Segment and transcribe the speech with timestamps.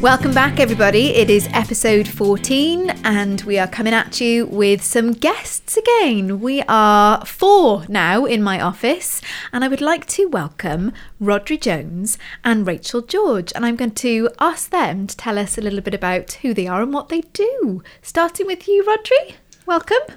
[0.00, 1.08] Welcome back, everybody.
[1.08, 6.40] It is episode 14, and we are coming at you with some guests again.
[6.40, 9.20] We are four now in my office,
[9.52, 13.52] and I would like to welcome Rhodri Jones and Rachel George.
[13.54, 16.66] And I'm going to ask them to tell us a little bit about who they
[16.66, 17.82] are and what they do.
[18.00, 19.34] Starting with you, Rhodri.
[19.66, 20.16] Welcome.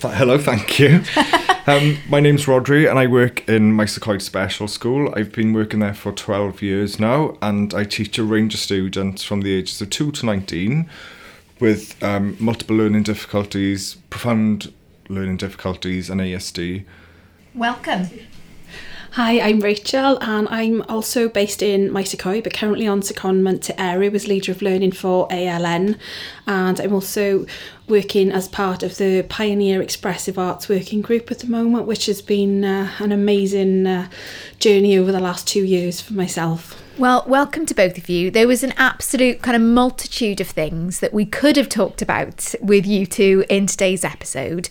[0.00, 1.02] Hello, thank you.
[1.66, 5.12] um, my name's Rhodri, and I work in Maes Special School.
[5.16, 9.24] I've been working there for 12 years now, and I teach a range of students
[9.24, 10.88] from the ages of 2 to 19
[11.60, 14.72] with um, multiple learning difficulties, profound
[15.08, 16.84] learning difficulties, and ASD.
[17.54, 18.08] Welcome.
[19.14, 22.02] Hi, I'm Rachel and I'm also based in y
[22.42, 25.96] but currently on secondment to area as Leader of Learning for ALN
[26.48, 27.46] and I'm also
[27.86, 32.22] working as part of the Pioneer Expressive Arts Working Group at the moment which has
[32.22, 34.10] been uh, an amazing uh,
[34.58, 36.83] journey over the last two years for myself.
[36.96, 38.30] Well, welcome to both of you.
[38.30, 42.54] There was an absolute kind of multitude of things that we could have talked about
[42.60, 44.68] with you two in today's episode,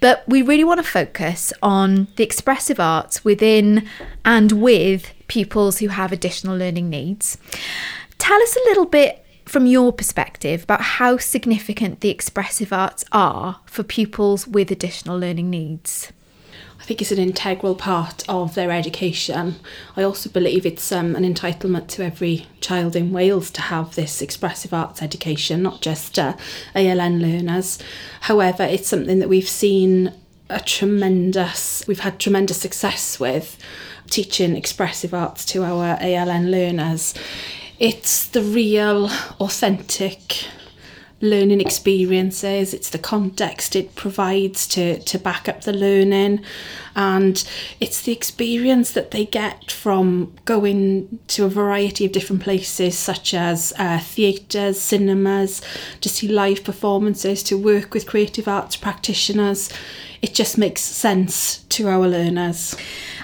[0.00, 3.86] but we really want to focus on the expressive arts within
[4.24, 7.36] and with pupils who have additional learning needs.
[8.16, 13.60] Tell us a little bit from your perspective about how significant the expressive arts are
[13.66, 16.10] for pupils with additional learning needs.
[16.78, 19.56] I think it's an integral part of their education.
[19.96, 24.22] I also believe it's um, an entitlement to every child in Wales to have this
[24.22, 26.36] expressive arts education, not just uh,
[26.74, 27.78] ALN learners.
[28.22, 30.12] However, it's something that we've seen
[30.48, 33.58] a tremendous, we've had tremendous success with
[34.10, 37.14] teaching expressive arts to our ALN learners.
[37.78, 39.10] It's the real,
[39.40, 40.46] authentic
[41.20, 42.74] learning experiences.
[42.74, 46.44] It's the context it provides to to back up the learning.
[46.94, 47.42] And
[47.80, 53.34] it's the experience that they get from going to a variety of different places such
[53.34, 55.60] as uh, theatres cinemas
[56.00, 59.70] to see live performances to work with creative arts practitioners
[60.22, 62.76] it just makes sense to our learners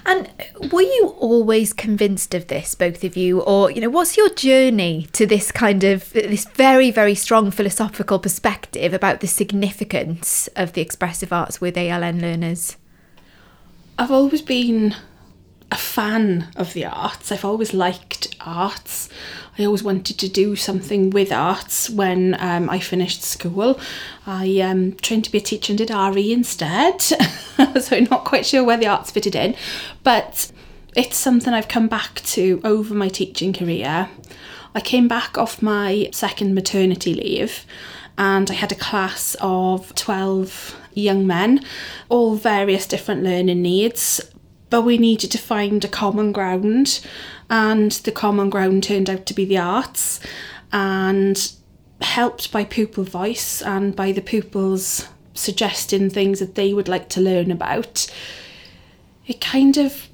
[0.05, 0.29] and
[0.73, 5.07] were you always convinced of this, both of you, or you know, what's your journey
[5.13, 10.81] to this kind of this very, very strong philosophical perspective about the significance of the
[10.81, 12.77] expressive arts with ALN learners?
[13.99, 14.97] I've always been
[15.73, 17.33] a fan of the arts.
[17.33, 19.09] I've always liked arts.
[19.59, 23.81] I always wanted to do something with arts when um, I finished school.
[24.27, 27.01] I um, trained to be a teacher and did RE instead,
[27.81, 29.57] so not quite sure where the arts fitted in.
[30.05, 30.53] But
[30.95, 34.11] it's something I've come back to over my teaching career.
[34.75, 37.65] I came back off my second maternity leave
[38.19, 41.65] and I had a class of 12 young men,
[42.11, 44.21] all various different learning needs
[44.73, 47.07] but we needed to find a common ground,
[47.51, 50.19] and the common ground turned out to be the arts,
[50.73, 51.53] and
[52.01, 57.21] helped by pupil voice and by the pupils suggesting things that they would like to
[57.21, 58.11] learn about.
[59.27, 60.09] It kind of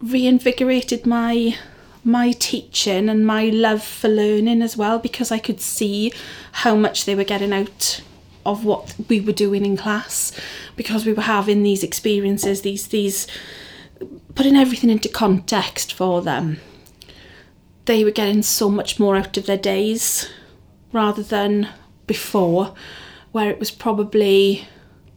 [0.00, 1.56] reinvigorated my
[2.04, 6.12] my teaching and my love for learning as well because I could see
[6.52, 8.00] how much they were getting out
[8.44, 10.30] of what we were doing in class
[10.76, 13.26] because we were having these experiences these these
[14.36, 16.60] putting everything into context for them,
[17.86, 20.28] they were getting so much more out of their days
[20.92, 21.68] rather than
[22.06, 22.74] before,
[23.32, 24.68] where it was probably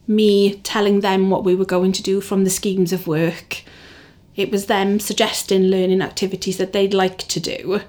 [0.06, 3.62] me telling them what we were going to do from the schemes of work.
[4.36, 7.82] It was them suggesting learning activities that they'd like to do.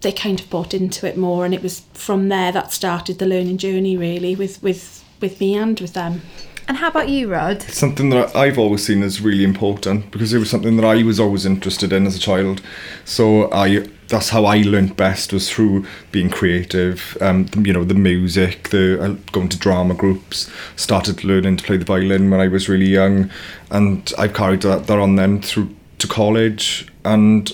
[0.00, 3.26] They kind of bought into it more, and it was from there that started the
[3.26, 6.22] learning journey, really, with, with, with me and with them.
[6.68, 7.62] And how about you, Rod?
[7.62, 11.18] Something that I've always seen as really important because it was something that I was
[11.18, 12.60] always interested in as a child.
[13.06, 17.16] So I that's how I learnt best was through being creative.
[17.22, 20.50] Um, you know, the music, the uh, going to drama groups.
[20.76, 23.30] Started learning to play the violin when I was really young,
[23.70, 26.86] and I've carried that, that on then through to college.
[27.02, 27.50] And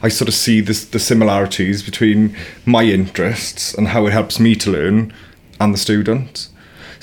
[0.00, 4.54] I sort of see this, the similarities between my interests and how it helps me
[4.56, 5.12] to learn,
[5.58, 6.50] and the students.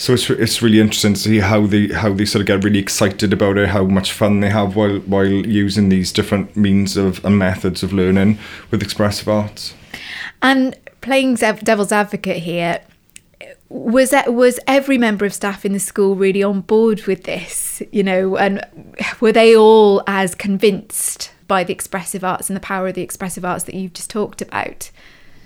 [0.02, 2.80] So it's it's really interesting to see how they how they sort of get really
[2.80, 7.24] excited about it, how much fun they have while while using these different means of
[7.24, 8.40] and methods of learning
[8.72, 9.76] with expressive arts.
[10.42, 12.82] And playing devil's advocate here,
[13.70, 17.84] was that was every member of staff in the school really on board with this
[17.92, 18.66] you know and
[19.20, 23.46] were they all as convinced by the expressive arts and the power of the expressive
[23.46, 24.90] arts that you've just talked about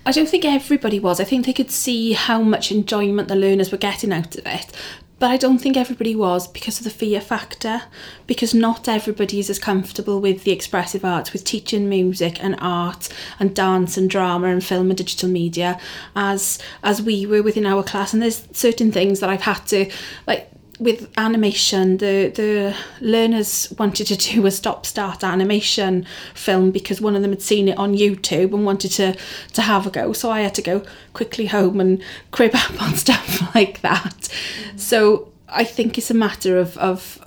[0.06, 1.20] I don't think everybody was.
[1.20, 4.72] I think they could see how much enjoyment the learners were getting out of it.
[5.18, 7.84] but I don't think everybody was because of the fear factor.
[8.28, 13.10] Because not everybody is as comfortable with the expressive arts, with teaching music and art
[13.40, 15.80] and dance and drama and film and digital media,
[16.16, 18.14] as as we were within our class.
[18.14, 19.90] And there's certain things that I've had to
[20.28, 27.00] like with animation, the the learners wanted to do a stop start animation film because
[27.00, 29.16] one of them had seen it on YouTube and wanted to
[29.54, 30.14] to have a go.
[30.14, 30.84] So I had to go
[31.14, 34.28] quickly home and crib up on stuff like that.
[34.76, 37.26] So I think it's a matter of of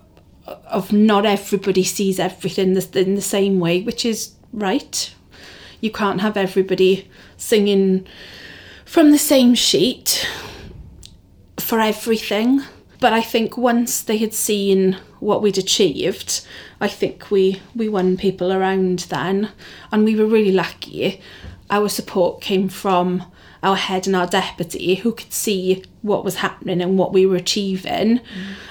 [0.66, 5.14] of not everybody sees everything in the same way, which is right.
[5.80, 8.06] You can't have everybody singing
[8.84, 10.26] from the same sheet
[11.58, 12.62] for everything
[13.00, 16.46] but I think once they had seen what we'd achieved,
[16.80, 19.50] I think we we won people around then,
[19.92, 21.20] and we were really lucky.
[21.70, 23.24] Our support came from
[23.62, 27.36] our head and our deputy who could see what was happening and what we were
[27.36, 28.22] achieving, mm.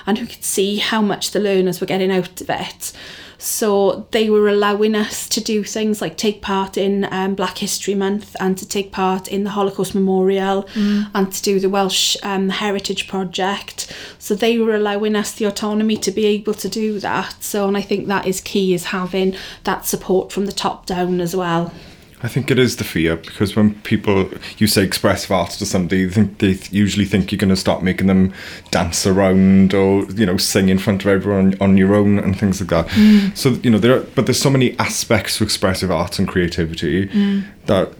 [0.05, 2.93] and who could see how much the learners were getting out of it.
[3.37, 7.95] So they were allowing us to do things like take part in um, Black History
[7.95, 11.09] Month and to take part in the Holocaust Memorial mm.
[11.13, 13.93] and to do the Welsh um, Heritage Project.
[14.17, 17.43] So they were allowing us the autonomy to be able to do that.
[17.43, 21.21] So, and I think that is key is having that support from the top down
[21.21, 21.71] as well.
[22.23, 26.05] I think it is the fear because when people you say expressive arts to somebody,
[26.05, 28.33] they think they usually think you're going to start making them
[28.71, 32.59] dance around or you know sing in front of everyone on your own and things
[32.59, 32.87] like that.
[32.87, 33.37] Mm.
[33.37, 37.07] So you know there, are, but there's so many aspects to expressive arts and creativity
[37.07, 37.45] mm.
[37.67, 37.93] that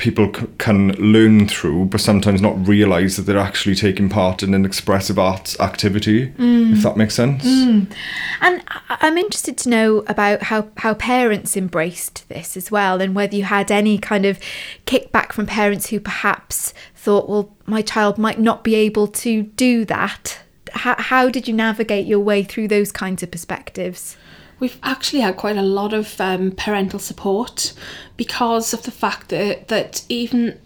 [0.00, 4.54] people c- can learn through, but sometimes not realise that they're actually taking part in
[4.54, 6.28] an expressive arts activity.
[6.30, 6.72] Mm.
[6.72, 7.44] If that makes sense.
[7.44, 7.92] Mm.
[8.40, 13.36] And I'm interested to know about how how parents embraced this as well, and whether
[13.36, 14.40] you had any kind of
[14.86, 19.84] kickback from parents who perhaps thought, well, my child might not be able to do
[19.84, 20.40] that.
[20.72, 24.16] How, how did you navigate your way through those kinds of perspectives?
[24.60, 27.72] We've actually had quite a lot of um, parental support
[28.16, 30.60] because of the fact that, that even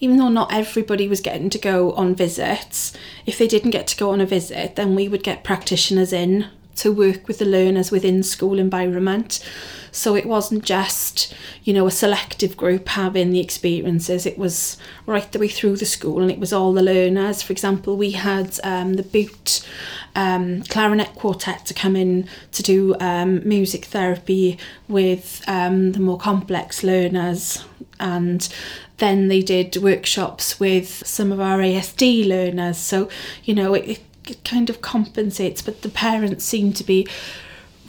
[0.00, 2.94] even though not everybody was getting to go on visits,
[3.26, 6.46] if they didn't get to go on a visit, then we would get practitioners in
[6.76, 9.44] to work with the learners within school environment.
[9.92, 11.34] So it wasn't just,
[11.64, 14.76] you know, a selective group having the experiences, it was
[15.06, 17.42] right the way through the school and it was all the learners.
[17.42, 19.66] For example, we had um, the boot
[20.14, 24.58] um, clarinet quartet to come in to do um, music therapy
[24.88, 27.64] with um, the more complex learners
[27.98, 28.48] and
[28.98, 32.78] then they did workshops with some of our ASD learners.
[32.78, 33.08] So,
[33.44, 34.00] you know, it, it
[34.44, 37.06] kind of compensates, but the parents seem to be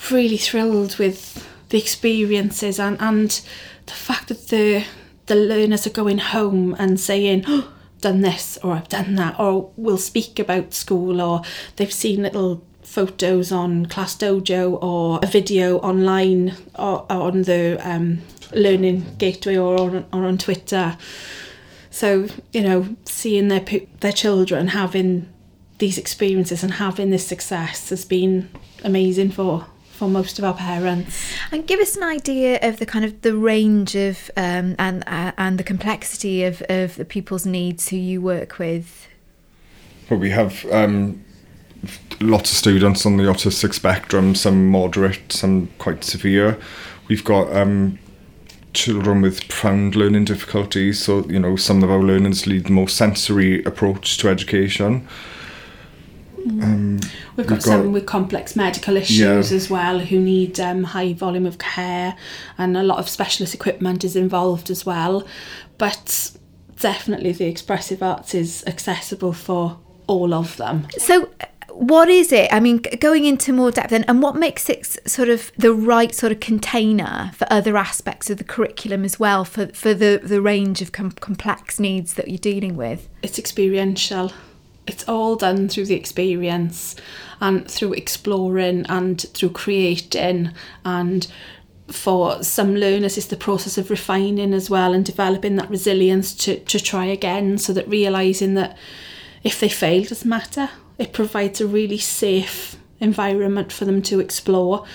[0.09, 3.41] really thrilled with the experiences and, and
[3.85, 4.83] the fact that the
[5.27, 7.71] the learners are going home and saying, oh,
[8.01, 11.41] done this or I've done that or will speak about school or
[11.77, 17.79] they've seen little photos on Class Dojo or a video online or, or on the
[17.81, 18.19] um,
[18.53, 20.97] Learning Gateway or on, or on Twitter.
[21.89, 23.63] So, you know, seeing their
[23.99, 25.31] their children having
[25.81, 28.47] these experiences and having this success has been
[28.85, 31.31] amazing for for most of our parents.
[31.51, 35.33] And give us an idea of the kind of the range of um, and uh,
[35.37, 39.07] and the complexity of, of the people's needs who you work with.
[40.09, 41.23] Well, we have um,
[42.19, 46.57] lots of students on the autistic spectrum, some moderate, some quite severe.
[47.07, 47.99] We've got um,
[48.73, 52.89] children with profound learning difficulties, so you know some of our learners lead the more
[52.89, 55.07] sensory approach to education.
[56.45, 56.63] Mm.
[56.63, 59.19] Um, we've got, we've got some with complex medical issues
[59.51, 59.55] yeah.
[59.55, 62.15] as well who need um, high volume of care,
[62.57, 65.25] and a lot of specialist equipment is involved as well.
[65.77, 66.31] But
[66.79, 70.87] definitely, the expressive arts is accessible for all of them.
[70.97, 71.29] So,
[71.69, 72.51] what is it?
[72.51, 76.13] I mean, going into more depth, and, and what makes it sort of the right
[76.13, 80.41] sort of container for other aspects of the curriculum as well, for, for the, the
[80.41, 83.07] range of com- complex needs that you're dealing with?
[83.23, 84.31] It's experiential
[84.87, 86.95] it's all done through the experience
[87.39, 90.51] and through exploring and through creating.
[90.85, 91.27] And
[91.87, 96.57] for some learners it's the process of refining as well and developing that resilience to,
[96.61, 98.77] to try again so that realizing that
[99.43, 100.69] if they fail doesn't matter.
[100.97, 104.85] It provides a really safe environment for them to explore.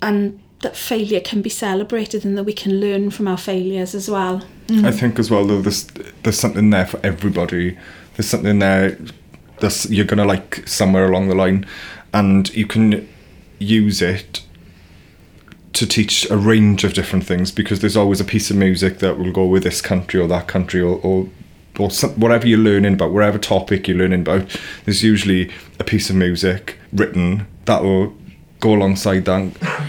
[0.00, 4.08] And that failure can be celebrated and that we can learn from our failures as
[4.08, 4.42] well.
[4.68, 4.86] Mm.
[4.86, 5.84] i think as well though there's
[6.22, 7.76] there's something there for everybody
[8.16, 8.98] there's something there
[9.60, 11.66] that you're gonna like somewhere along the line,
[12.12, 13.08] and you can
[13.58, 14.42] use it
[15.72, 19.18] to teach a range of different things because there's always a piece of music that
[19.18, 21.28] will go with this country or that country or, or
[21.78, 24.44] or some, whatever you're learning about, whatever topic you're learning about,
[24.84, 25.50] there's usually
[25.80, 28.14] a piece of music written that will
[28.60, 29.88] go alongside that.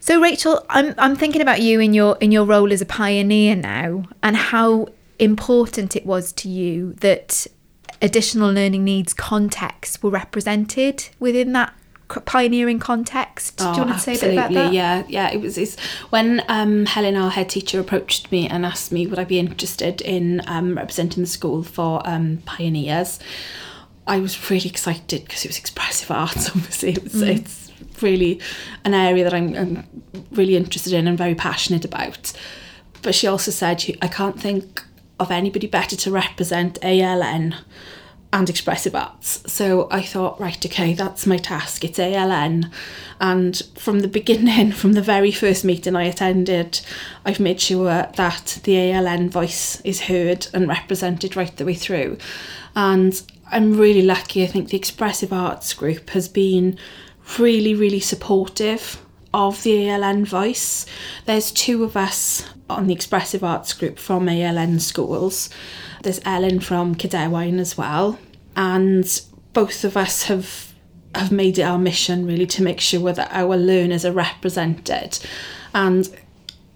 [0.00, 3.56] So Rachel, I'm I'm thinking about you in your in your role as a pioneer
[3.56, 7.46] now and how important it was to you that
[8.04, 11.72] additional learning needs contexts were represented within that
[12.26, 13.56] pioneering context.
[13.56, 14.68] Do you want to say a bit about that?
[14.68, 15.32] Oh, Yeah, yeah.
[15.32, 15.80] It was it's
[16.10, 20.02] when um, Helen, our head teacher, approached me and asked me would I be interested
[20.02, 23.18] in um, representing the school for um, pioneers.
[24.06, 26.50] I was really excited because it was expressive arts.
[26.54, 28.38] Obviously, it was, it's really
[28.84, 32.34] an area that I'm, I'm really interested in and very passionate about.
[33.00, 34.82] But she also said, I can't think
[35.18, 37.56] of anybody better to represent ALN
[38.34, 39.44] and expressive arts.
[39.50, 41.84] So I thought, right, okay, that's my task.
[41.84, 42.68] It's ALN.
[43.20, 46.80] And from the beginning, from the very first meeting I attended,
[47.24, 52.18] I've made sure that the ALN voice is heard and represented right the way through.
[52.74, 54.42] And I'm really lucky.
[54.42, 56.76] I think the expressive arts group has been
[57.38, 59.03] really, really supportive
[59.34, 60.86] of the ALN voice.
[61.26, 65.50] There's two of us on the expressive arts group from ALN schools.
[66.02, 68.18] There's Ellen from Cadewine as well,
[68.56, 69.20] and
[69.52, 70.72] both of us have
[71.14, 75.18] have made it our mission really to make sure that our learners are represented.
[75.72, 76.08] And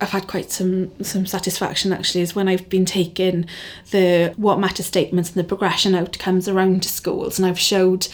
[0.01, 3.47] I've had quite some some satisfaction actually is when I've been taking
[3.91, 8.09] the what matter statements and the progression outcomes around to schools and I've showed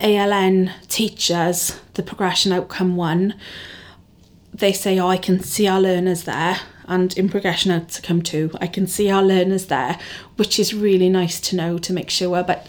[0.00, 3.34] ALN teachers the progression outcome one.
[4.58, 8.50] They say, Oh, I can see our learners there and in progression to come two,
[8.60, 9.98] I can see our learners there,
[10.36, 12.42] which is really nice to know to make sure.
[12.42, 12.66] But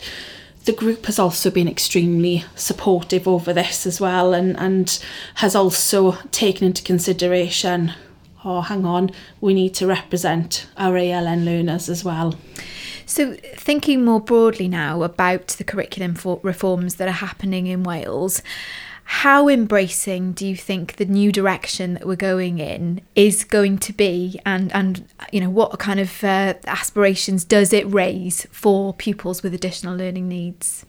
[0.65, 5.03] the group has also been extremely supportive over this as well and, and
[5.36, 7.93] has also taken into consideration
[8.46, 9.10] oh hang on
[9.41, 12.36] we need to represent our ALN learners as well
[13.05, 18.43] So, thinking more broadly now about the curriculum for reforms that are happening in Wales,
[19.12, 23.92] how embracing do you think the new direction that we're going in is going to
[23.92, 29.42] be, and and you know what kind of uh, aspirations does it raise for pupils
[29.42, 30.86] with additional learning needs?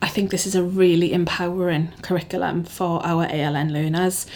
[0.00, 4.26] I think this is a really empowering curriculum for our ALN learners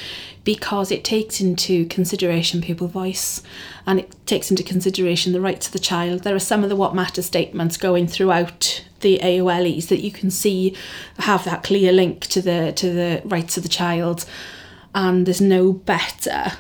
[0.43, 3.43] because it takes into consideration pupil voice
[3.87, 6.25] and it takes into consideration the rights of the child.
[6.25, 10.31] There are some of the what matter statements going throughout the AOLEs that you can
[10.31, 10.77] see
[11.19, 14.25] have that clear link to the to the rights of the child.
[14.95, 16.53] And there's no better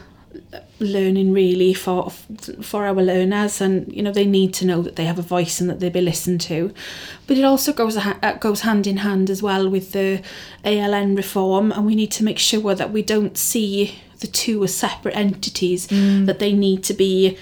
[0.79, 2.11] learning really for
[2.63, 3.61] for our learners.
[3.61, 5.91] And you know they need to know that they have a voice and that they'll
[5.91, 6.73] be listened to.
[7.27, 10.23] But it also goes uh, goes hand in hand as well with the
[10.65, 11.73] ALN reform.
[11.73, 15.87] And we need to make sure that we don't see the two as separate entities
[16.27, 17.39] that they need to be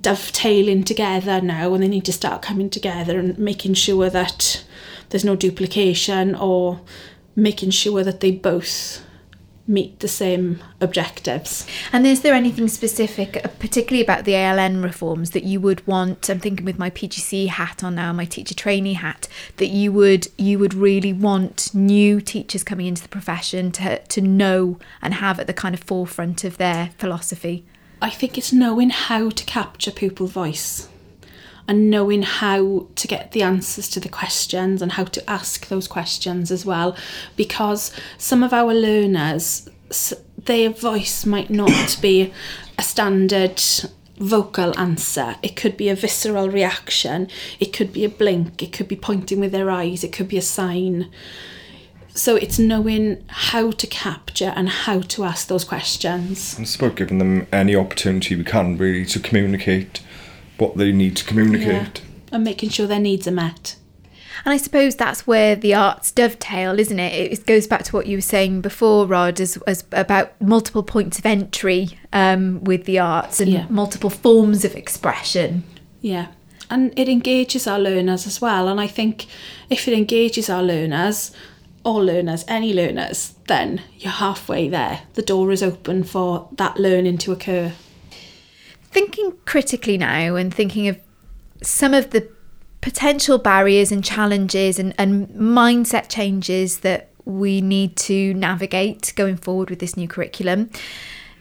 [0.00, 4.64] dovetailing together now and they need to start coming together and making sure that
[5.10, 6.80] there's no duplication or
[7.36, 9.04] making sure that they both
[9.66, 11.66] meet the same objectives.
[11.92, 16.28] And is there anything specific, uh, particularly about the ALN reforms, that you would want?
[16.28, 20.28] I'm thinking with my PGC hat on now, my teacher trainee hat, that you would
[20.36, 25.38] you would really want new teachers coming into the profession to to know and have
[25.38, 27.64] at the kind of forefront of their philosophy.
[28.02, 30.88] I think it's knowing how to capture pupil voice
[31.68, 35.86] and knowing how to get the answers to the questions and how to ask those
[35.86, 36.96] questions as well.
[37.36, 39.68] Because some of our learners
[40.36, 42.32] their voice might not be
[42.76, 43.62] a standard
[44.18, 45.36] vocal answer.
[45.40, 47.28] It could be a visceral reaction.
[47.60, 48.64] It could be a blink.
[48.64, 50.02] It could be pointing with their eyes.
[50.02, 51.08] It could be a sign
[52.14, 57.18] so it's knowing how to capture and how to ask those questions It's about giving
[57.18, 60.02] them any opportunity we can really to communicate
[60.58, 62.02] what they need to communicate.
[62.30, 63.76] and making sure their needs are met
[64.44, 67.32] And I suppose that's where the arts dovetail, isn't it?
[67.32, 71.18] It goes back to what you were saying before, Rod, as, as about multiple points
[71.18, 73.66] of entry um, with the arts and Yeah.
[73.68, 75.62] multiple forms of expression.
[76.00, 76.26] Yeah.
[76.70, 78.66] And it engages our learners as well.
[78.68, 79.26] And I think
[79.70, 81.30] if it engages our learners,
[81.84, 85.02] all learners, any learners, then you're halfway there.
[85.14, 87.72] The door is open for that learning to occur.
[88.84, 90.98] Thinking critically now and thinking of
[91.62, 92.28] some of the
[92.80, 99.70] potential barriers and challenges and, and mindset changes that we need to navigate going forward
[99.70, 100.68] with this new curriculum.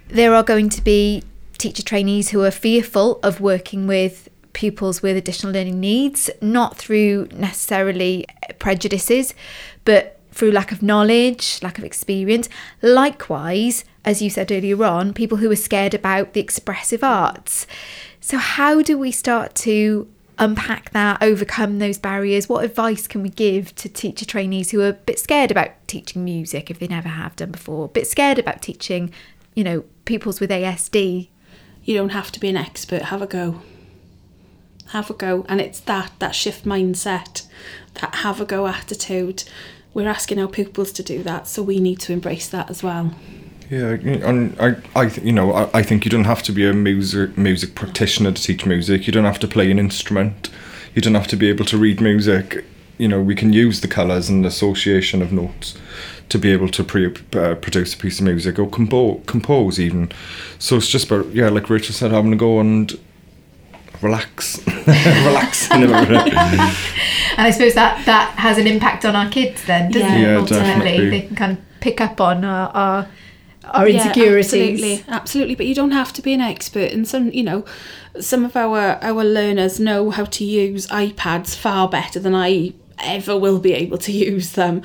[0.07, 1.23] There are going to be
[1.57, 7.27] teacher trainees who are fearful of working with pupils with additional learning needs, not through
[7.33, 8.25] necessarily
[8.59, 9.33] prejudices,
[9.85, 12.49] but through lack of knowledge, lack of experience.
[12.81, 17.67] Likewise, as you said earlier on, people who are scared about the expressive arts.
[18.19, 20.07] So, how do we start to
[20.39, 22.49] unpack that, overcome those barriers?
[22.49, 26.23] What advice can we give to teacher trainees who are a bit scared about teaching
[26.23, 29.11] music if they never have done before, a bit scared about teaching,
[29.53, 31.29] you know, pupils with ASD?
[31.83, 33.61] You don't have to be an expert, have a go.
[34.89, 35.45] Have a go.
[35.47, 37.47] And it's that, that shift mindset,
[37.95, 39.43] that have a go attitude.
[39.93, 43.13] We're asking our pupils to do that, so we need to embrace that as well.
[43.69, 46.73] Yeah, and I, I, you know, I, I think you don't have to be a
[46.73, 49.07] music music practitioner to teach music.
[49.07, 50.49] You don't have to play an instrument.
[50.93, 52.65] You don't have to be able to read music.
[52.97, 55.77] You know, we can use the colours and association of notes
[56.27, 60.11] to be able to pre- uh, produce a piece of music or compo- compose even.
[60.59, 62.97] So it's just about yeah, like Rachel said, having to go and
[64.01, 65.69] relax, relax.
[65.71, 65.85] and
[67.37, 70.17] I suppose that that has an impact on our kids then, doesn't Yeah.
[70.17, 70.21] it?
[70.21, 71.09] Yeah, Ultimately, definitely.
[71.09, 73.07] they can kind of pick up on our our,
[73.65, 74.49] our Yeah, insecurities.
[74.49, 75.55] absolutely, absolutely.
[75.55, 76.91] But you don't have to be an expert.
[76.91, 77.63] And some, you know,
[78.19, 83.37] some of our our learners know how to use iPads far better than I ever
[83.37, 84.81] will be able to use them.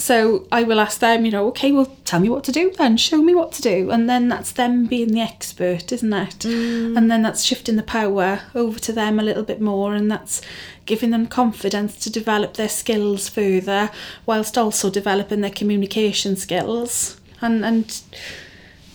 [0.00, 2.96] So I will ask them, you know, okay, well, tell me what to do then,
[2.96, 3.90] show me what to do.
[3.90, 6.38] And then that's them being the expert, isn't it?
[6.38, 6.96] Mm.
[6.96, 10.40] And then that's shifting the power over to them a little bit more, and that's
[10.86, 13.90] giving them confidence to develop their skills further,
[14.24, 17.20] whilst also developing their communication skills.
[17.40, 18.00] And, and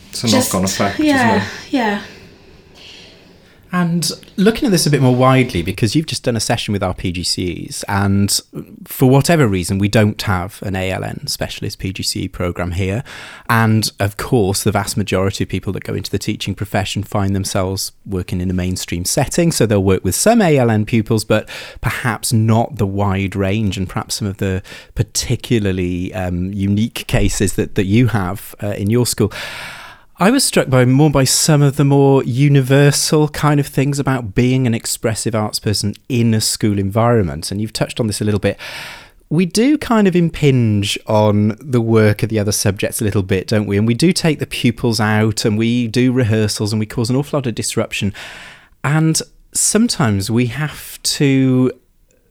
[0.10, 1.46] It's a knock-on effect, yeah?
[1.70, 2.02] Yeah,
[3.74, 6.84] And looking at this a bit more widely, because you've just done a session with
[6.84, 8.40] our PGCEs, and
[8.86, 13.04] for whatever reason, we don't have an ALN specialist PGCE program here.
[13.50, 17.36] And of course, the vast majority of people that go into the teaching profession find
[17.36, 19.52] themselves working in a mainstream setting.
[19.52, 21.50] So they'll work with some ALN pupils, but
[21.82, 24.62] perhaps not the wide range and perhaps some of the
[24.94, 29.34] particularly um, unique cases that, that you have uh, in your school.
[30.24, 34.34] I was struck by more by some of the more universal kind of things about
[34.34, 37.52] being an expressive arts person in a school environment.
[37.52, 38.58] And you've touched on this a little bit.
[39.30, 43.50] We do kind of impinge on the work of the other subjects a little bit,
[43.50, 43.78] don't we?
[43.78, 47.18] And we do take the pupils out and we do rehearsals and we cause an
[47.18, 48.14] awful lot of disruption.
[48.82, 51.70] And sometimes we have to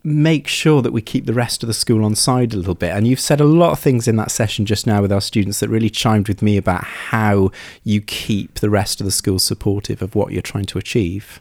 [0.04, 2.90] make sure that we keep the rest of the school on side a little bit.
[2.90, 5.60] And you've said a lot of things in that session just now with our students
[5.60, 7.50] that really chimed with me about how
[7.84, 11.40] you keep the rest of the school supportive of what you're trying to achieve.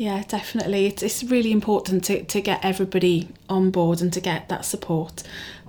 [0.00, 0.86] yeah, definitely.
[0.86, 5.22] It's, it's really important to, to get everybody on board and to get that support.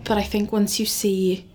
[0.06, 1.50] But I think once you see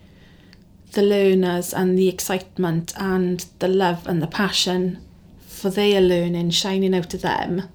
[0.92, 4.98] the learners and the excitement and the love and the passion
[5.46, 7.70] for their learning shining out of them,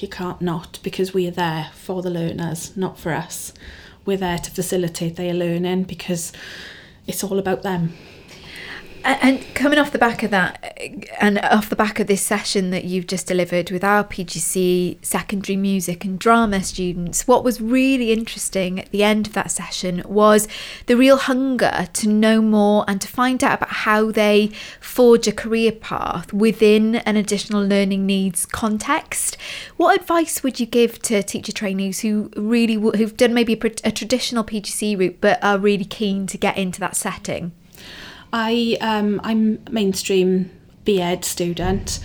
[0.00, 3.52] you can't not because we are there for the learners, not for us.
[4.04, 6.32] We're there to facilitate their learning because
[7.06, 7.94] it's all about them.
[9.04, 10.78] And coming off the back of that,
[11.20, 15.56] and off the back of this session that you've just delivered with our PGC secondary
[15.56, 20.46] music and drama students, what was really interesting at the end of that session was
[20.86, 24.48] the real hunger to know more and to find out about how they
[24.80, 29.36] forge a career path within an additional learning needs context.
[29.76, 33.90] What advice would you give to teacher trainees who really who've done maybe a, a
[33.90, 37.52] traditional PGC route but are really keen to get into that setting?
[38.32, 40.50] I um I'm mainstream
[40.84, 42.00] BEd student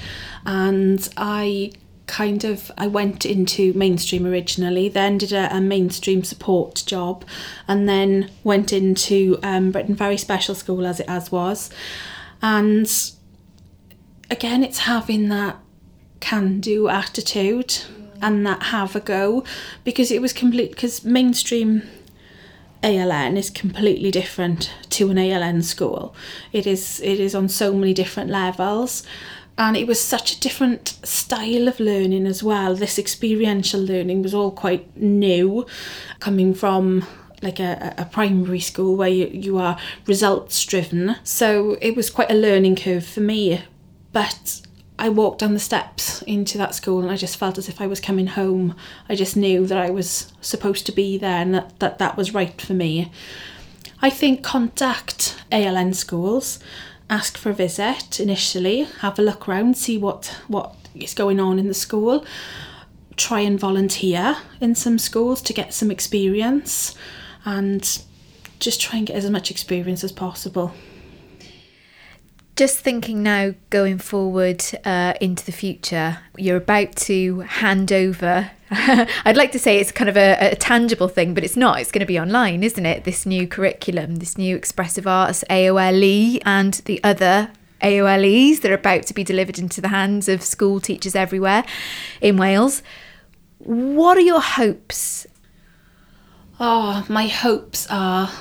[0.45, 1.71] and I
[2.07, 7.25] kind of I went into mainstream originally then did a, a mainstream support job
[7.67, 11.69] and then went into um, Briton Ferry Special School as it as was.
[12.41, 12.89] And
[14.31, 15.57] again it's having that
[16.19, 17.81] can do attitude
[18.21, 19.43] and that have a go
[19.83, 21.83] because it was complete because mainstream
[22.87, 26.15] ALN is completely different to an ALN school.
[26.53, 29.03] It is it is on so many different levels
[29.57, 32.75] and it was such a different style of learning as well.
[32.75, 35.65] This experiential learning was all quite new
[36.19, 37.05] coming from
[37.41, 41.17] like a, a primary school where you, you are results driven.
[41.25, 43.63] So it was quite a learning curve for me.
[44.13, 44.61] But
[44.99, 47.87] I walked down the steps into that school and I just felt as if I
[47.87, 48.75] was coming home.
[49.07, 52.33] I just knew that I was supposed to be there and that that, that was
[52.33, 53.11] right for me.
[54.01, 56.59] I think contact ALN schools,
[57.09, 61.59] ask for a visit initially, have a look around, see what, what is going on
[61.59, 62.25] in the school,
[63.15, 66.95] try and volunteer in some schools to get some experience
[67.45, 68.03] and
[68.59, 70.73] just try and get as much experience as possible.
[72.57, 78.49] Just thinking now, going forward uh, into the future, you're about to hand over.
[78.71, 81.79] I'd like to say it's kind of a, a tangible thing, but it's not.
[81.79, 83.03] It's going to be online, isn't it?
[83.03, 87.51] This new curriculum, this new expressive arts, AOLE, and the other
[87.83, 91.63] AOLEs that are about to be delivered into the hands of school teachers everywhere
[92.21, 92.81] in Wales.
[93.59, 95.27] What are your hopes?
[96.59, 98.31] Oh, my hopes are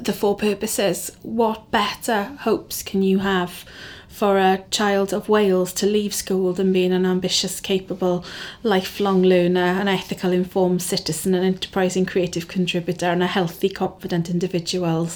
[0.00, 1.10] the four purposes.
[1.22, 3.64] What better hopes can you have
[4.08, 8.24] for a child of Wales to leave school than being an ambitious, capable,
[8.64, 15.08] lifelong learner, an ethical, informed citizen, an enterprising, creative contributor, and a healthy, confident individual?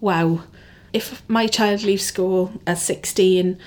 [0.00, 0.44] Wow.
[0.92, 3.58] If my child leaves school at 16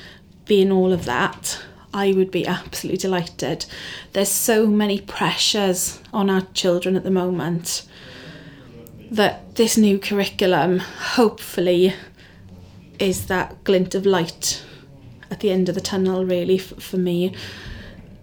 [0.45, 1.61] being all of that,
[1.93, 3.65] I would be absolutely delighted.
[4.13, 7.83] There's so many pressures on our children at the moment
[9.11, 11.93] that this new curriculum hopefully
[12.97, 14.63] is that glint of light
[15.29, 17.35] at the end of the tunnel really f- for me.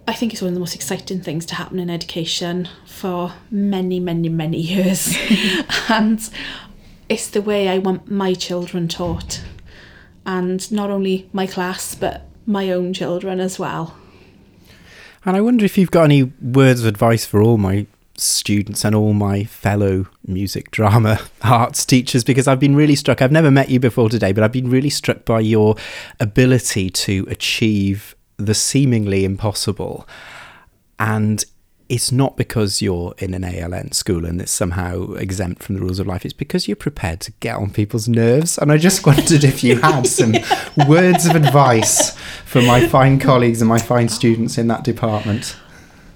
[0.07, 4.01] I think it's one of the most exciting things to happen in education for many
[4.01, 5.15] many many years.
[5.91, 6.29] And
[7.09, 9.43] it's the way i want my children taught.
[10.25, 13.95] And not only my class but my own children as well.
[15.25, 17.87] And I wonder if you've got any words of advice for all my
[18.21, 23.23] students and all my fellow music, drama, arts teachers, because I've been really struck.
[23.23, 25.77] I've never met you before today, but I've been really struck by your
[26.21, 30.07] ability to achieve the seemingly impossible.
[30.99, 31.45] And
[31.89, 35.99] it's not because you're in an ALN school and it's somehow exempt from the rules
[35.99, 36.25] of life.
[36.25, 38.59] It's because you're prepared to get on people's nerves.
[38.59, 40.35] And I just wondered if you had some
[40.89, 45.57] words of advice for my fine colleagues and my fine students in that department.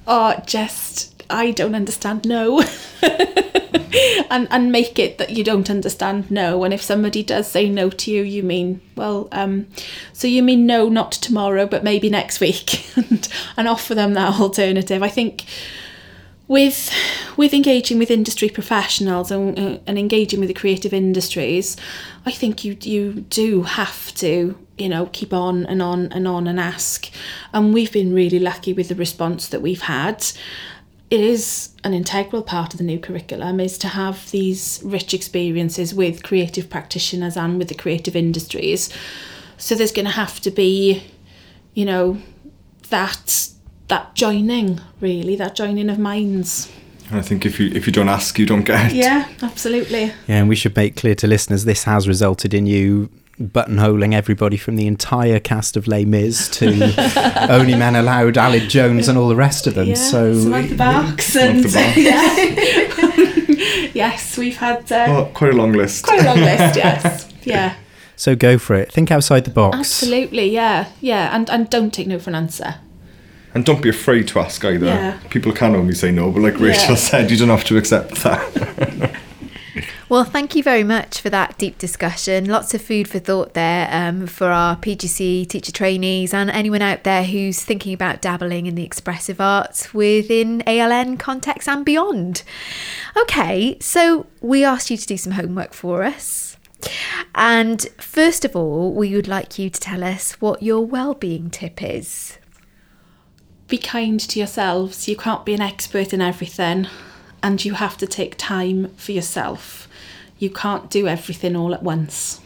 [0.06, 2.62] or just I don't understand no.
[4.30, 6.64] and and make it that you don't understand no.
[6.64, 9.66] And if somebody does say no to you, you mean well, um,
[10.12, 14.40] so you mean no, not tomorrow, but maybe next week, and and offer them that
[14.40, 15.02] alternative.
[15.02, 15.44] I think
[16.48, 16.90] with
[17.36, 21.76] with engaging with industry professionals and, uh, and engaging with the creative industries,
[22.26, 26.46] I think you you do have to you know keep on and on and on
[26.46, 27.10] and ask.
[27.52, 30.24] And we've been really lucky with the response that we've had.
[31.12, 35.92] It is an integral part of the new curriculum is to have these rich experiences
[35.92, 38.88] with creative practitioners and with the creative industries.
[39.58, 41.02] So there's going to have to be,
[41.74, 42.16] you know,
[42.88, 43.50] that
[43.88, 46.72] that joining really, that joining of minds.
[47.10, 48.94] And I think if you if you don't ask, you don't get.
[48.94, 50.04] Yeah, absolutely.
[50.26, 53.10] Yeah, and we should make clear to listeners this has resulted in you
[53.42, 56.66] buttonholing everybody from the entire cast of Les Mis to
[57.50, 59.88] Only Men Aloud, Aled Jones, and all the rest of them.
[59.88, 62.08] Yeah, so Samantha Barks Samantha and
[62.88, 63.94] Barks.
[63.94, 66.04] yes, we've had uh, Oh, quite a long list.
[66.04, 66.76] quite a long list.
[66.82, 67.74] Yes, yeah,
[68.16, 68.92] so go for it.
[68.92, 69.76] Think outside the box.
[69.78, 70.48] absolutely.
[70.50, 72.76] Yeah, yeah, and and don't take no for an answer.
[73.54, 74.86] And don't be afraid to ask either.
[74.86, 75.18] Yeah.
[75.28, 76.94] People can only say no, but like Rachel Yeah.
[76.96, 79.20] said, you don't have to accept that.
[80.12, 82.44] Well, thank you very much for that deep discussion.
[82.44, 87.04] Lots of food for thought there um, for our PGC teacher trainees and anyone out
[87.04, 92.42] there who's thinking about dabbling in the expressive arts within ALN context and beyond.
[93.16, 96.58] Okay, so we asked you to do some homework for us.
[97.34, 101.82] And first of all, we would like you to tell us what your well-being tip
[101.82, 102.36] is.
[103.66, 105.08] Be kind to yourselves.
[105.08, 106.86] You can't be an expert in everything,
[107.42, 109.88] and you have to take time for yourself.
[110.42, 112.40] You can't do everything all at once.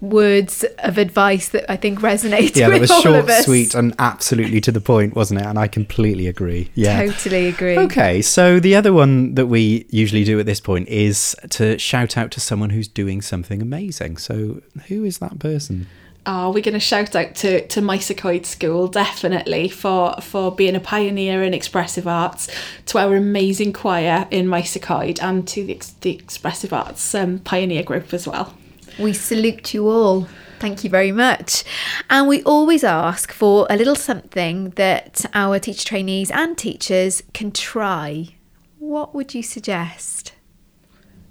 [0.00, 3.44] Words of advice that I think resonate Yeah, with that was all short, of us.
[3.44, 5.46] sweet, and absolutely to the point, wasn't it?
[5.46, 6.70] And I completely agree.
[6.74, 7.04] Yeah.
[7.04, 7.78] Totally agree.
[7.78, 12.16] Okay, so the other one that we usually do at this point is to shout
[12.16, 14.16] out to someone who's doing something amazing.
[14.16, 15.86] So, who is that person?
[16.26, 20.54] Oh, we're going to shout out to to Maes y Coed School definitely for for
[20.54, 22.48] being a pioneer in expressive arts,
[22.86, 27.38] to our amazing choir in Maes y Coed, and to the the expressive arts um,
[27.38, 28.54] pioneer group as well.
[28.98, 30.28] We salute you all.
[30.58, 31.64] Thank you very much.
[32.10, 37.50] And we always ask for a little something that our teacher trainees and teachers can
[37.50, 38.34] try.
[38.78, 40.34] What would you suggest?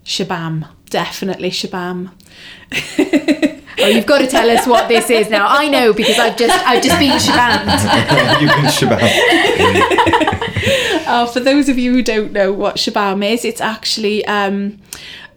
[0.04, 2.10] Shabam, definitely Shabam.
[3.82, 5.48] Oh, you've got to tell us what this is now.
[5.48, 8.42] I know because I've just I've just been shabammed.
[8.42, 10.30] you can shabam.
[11.10, 14.78] Uh, for those of you who don't know what Shabam is, it's actually um,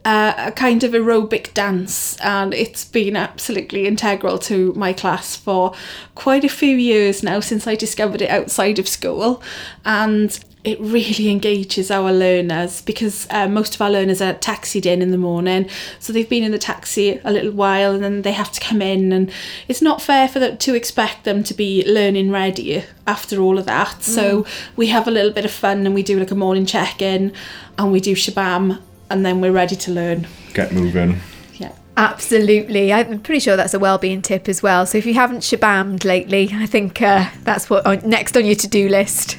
[0.05, 5.73] uh, a kind of aerobic dance, and it's been absolutely integral to my class for
[6.15, 9.43] quite a few years now since I discovered it outside of school.
[9.85, 15.03] And it really engages our learners because uh, most of our learners are taxied in
[15.03, 18.33] in the morning so they've been in the taxi a little while and then they
[18.33, 19.31] have to come in and
[19.69, 23.67] it's not fair for them to expect them to be learning ready after all of
[23.67, 24.47] that so
[24.77, 27.33] we have a little bit of fun and we do like a morning check-in
[27.79, 31.21] and we do shabam and then we're ready to learn Get moving.
[31.55, 32.91] yeah Absolutely.
[32.91, 34.87] I'm pretty sure that's a well-being tip as well.
[34.87, 38.55] So if you haven't shabammed lately, I think uh, that's what on, next on your
[38.55, 39.37] to-do list.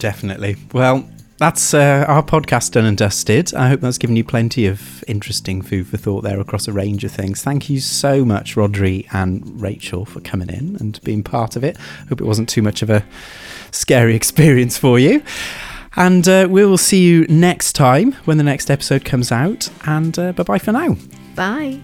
[0.00, 0.56] Definitely.
[0.72, 1.08] Well,
[1.40, 3.54] that's uh, our podcast done and dusted.
[3.54, 7.04] I hope that's given you plenty of interesting food for thought there across a range
[7.04, 7.42] of things.
[7.42, 11.78] Thank you so much, Rhodri and Rachel, for coming in and being part of it.
[12.08, 13.04] Hope it wasn't too much of a
[13.70, 15.22] scary experience for you.
[15.96, 19.70] And uh, we will see you next time when the next episode comes out.
[19.86, 20.96] And uh, bye bye for now.
[21.34, 21.80] Bye.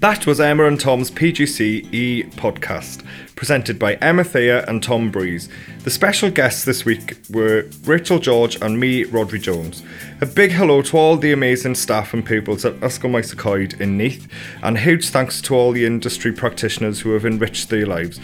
[0.00, 3.04] That was Emma and Tom's PGCE podcast,
[3.36, 5.50] presented by Emma Thayer and Tom Breeze.
[5.84, 9.82] The special guests this week were Rachel George and me, Rhodri Jones.
[10.22, 14.26] A big hello to all the amazing staff and pupils at Ysgol in Neath,
[14.62, 18.18] and huge thanks to all the industry practitioners who have enriched their lives.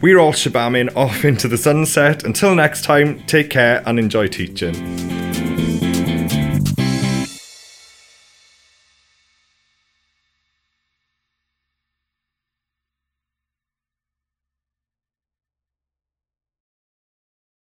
[0.00, 2.22] We're all shabamming off into the sunset.
[2.22, 5.33] Until next time, take care and enjoy teaching.